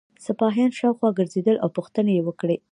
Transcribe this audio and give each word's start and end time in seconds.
سپاهیان 0.25 0.71
شاوخوا 0.79 1.09
ګرځېدل 1.19 1.55
او 1.63 1.69
پوښتنې 1.77 2.13
یې 2.17 2.25
وکړې. 2.27 2.57